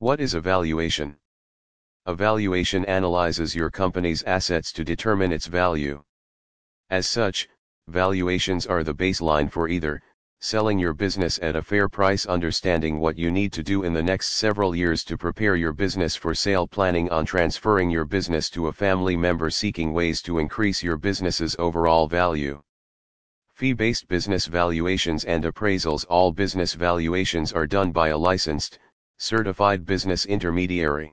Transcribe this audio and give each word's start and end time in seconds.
What 0.00 0.18
is 0.18 0.32
a 0.32 0.40
valuation? 0.40 1.18
A 2.06 2.14
valuation 2.14 2.86
analyzes 2.86 3.54
your 3.54 3.68
company's 3.68 4.22
assets 4.22 4.72
to 4.72 4.82
determine 4.82 5.30
its 5.30 5.44
value. 5.44 6.02
As 6.88 7.06
such, 7.06 7.46
valuations 7.86 8.66
are 8.66 8.82
the 8.82 8.94
baseline 8.94 9.52
for 9.52 9.68
either, 9.68 10.00
selling 10.40 10.78
your 10.78 10.94
business 10.94 11.38
at 11.42 11.54
a 11.54 11.60
fair 11.60 11.86
price 11.86 12.24
understanding 12.24 12.98
what 12.98 13.18
you 13.18 13.30
need 13.30 13.52
to 13.52 13.62
do 13.62 13.82
in 13.82 13.92
the 13.92 14.02
next 14.02 14.32
several 14.32 14.74
years 14.74 15.04
to 15.04 15.18
prepare 15.18 15.54
your 15.54 15.74
business 15.74 16.16
for 16.16 16.34
sale 16.34 16.66
planning 16.66 17.10
on 17.10 17.26
transferring 17.26 17.90
your 17.90 18.06
business 18.06 18.48
to 18.48 18.68
a 18.68 18.72
family 18.72 19.18
member 19.18 19.50
seeking 19.50 19.92
ways 19.92 20.22
to 20.22 20.38
increase 20.38 20.82
your 20.82 20.96
business's 20.96 21.54
overall 21.58 22.08
value. 22.08 22.62
Fee-based 23.52 24.08
business 24.08 24.46
valuations 24.46 25.26
and 25.26 25.44
appraisals 25.44 26.06
All 26.08 26.32
business 26.32 26.72
valuations 26.72 27.52
are 27.52 27.66
done 27.66 27.92
by 27.92 28.08
a 28.08 28.16
licensed, 28.16 28.78
certified 29.22 29.84
business 29.84 30.24
intermediary. 30.24 31.12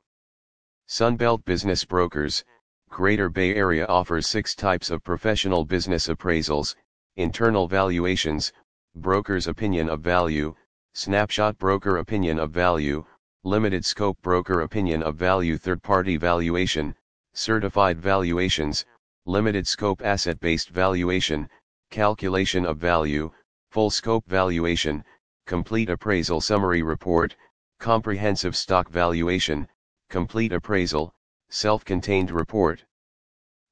Sunbelt 0.88 1.44
Business 1.44 1.84
Brokers, 1.84 2.46
Greater 2.90 3.30
Bay 3.30 3.54
Area 3.54 3.86
offers 3.88 4.26
six 4.28 4.56
types 4.56 4.90
of 4.90 5.04
professional 5.04 5.66
business 5.66 6.08
appraisals, 6.08 6.74
internal 7.18 7.68
valuations, 7.68 8.54
broker's 8.96 9.48
opinion 9.48 9.90
of 9.90 10.00
value, 10.00 10.56
snapshot 10.94 11.58
broker 11.58 11.98
opinion 11.98 12.40
of 12.40 12.52
value, 12.52 13.04
limited 13.44 13.84
scope 13.84 14.18
broker 14.22 14.62
opinion 14.62 15.04
of 15.04 15.18
value 15.18 15.58
third 15.58 15.84
party 15.84 16.16
valuation, 16.16 16.96
certified 17.34 18.00
valuations, 18.00 18.86
limited 19.26 19.68
scope 19.68 20.02
asset 20.02 20.40
based 20.40 20.70
valuation, 20.70 21.50
calculation 21.92 22.66
of 22.66 22.78
value, 22.78 23.30
full 23.70 23.90
scope 23.90 24.26
valuation, 24.28 25.04
complete 25.46 25.90
appraisal 25.90 26.40
summary 26.40 26.82
report, 26.82 27.36
comprehensive 27.80 28.56
stock 28.56 28.90
valuation, 28.90 29.68
complete 30.10 30.52
appraisal, 30.52 31.14
self 31.50 31.86
contained 31.86 32.32
report. 32.32 32.84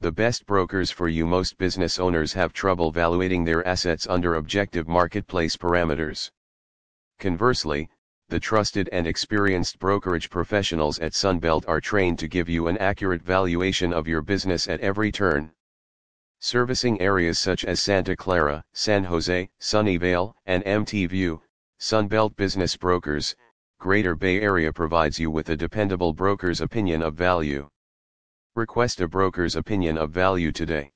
The 0.01 0.11
best 0.11 0.45
brokers 0.45 0.91
for 0.91 1.07
you 1.07 1.25
most 1.25 1.57
business 1.57 1.99
owners 1.99 2.33
have 2.33 2.53
trouble 2.53 2.91
valuating 2.91 3.43
their 3.43 3.65
assets 3.67 4.05
under 4.07 4.35
objective 4.35 4.87
marketplace 4.87 5.57
parameters. 5.57 6.31
Conversely, 7.17 7.89
the 8.27 8.39
trusted 8.39 8.89
and 8.91 9.07
experienced 9.07 9.79
brokerage 9.79 10.29
professionals 10.29 10.99
at 10.99 11.13
Sunbelt 11.13 11.63
are 11.67 11.79
trained 11.79 12.19
to 12.19 12.27
give 12.27 12.49
you 12.49 12.67
an 12.67 12.77
accurate 12.79 13.21
valuation 13.21 13.93
of 13.93 14.07
your 14.07 14.21
business 14.21 14.67
at 14.67 14.81
every 14.81 15.11
turn. 15.11 15.51
Servicing 16.39 16.99
areas 16.99 17.39
such 17.39 17.63
as 17.63 17.81
Santa 17.81 18.15
Clara, 18.15 18.63
San 18.73 19.03
Jose, 19.05 19.49
Sunnyvale, 19.59 20.33
and 20.45 20.63
MT 20.65 21.05
View, 21.05 21.41
Sunbelt 21.79 22.35
Business 22.35 22.75
Brokers, 22.75 23.35
Greater 23.79 24.15
Bay 24.15 24.39
Area 24.39 24.71
provides 24.71 25.19
you 25.19 25.29
with 25.29 25.49
a 25.49 25.57
dependable 25.57 26.13
broker's 26.13 26.61
opinion 26.61 27.01
of 27.01 27.15
value. 27.15 27.69
Request 28.55 29.01
a 29.01 29.07
broker's 29.07 29.57
opinion 29.57 29.97
of 29.97 30.11
value 30.11 30.51
today. 30.51 30.91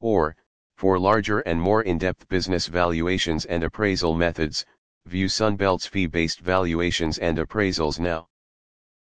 Or, 0.00 0.34
for 0.76 0.98
larger 0.98 1.40
and 1.40 1.60
more 1.60 1.82
in-depth 1.82 2.26
business 2.28 2.66
valuations 2.66 3.44
and 3.44 3.62
appraisal 3.62 4.14
methods, 4.14 4.64
view 5.04 5.26
Sunbelt's 5.26 5.86
fee-based 5.86 6.40
valuations 6.40 7.18
and 7.18 7.36
appraisals 7.36 8.00
now. 8.00 8.29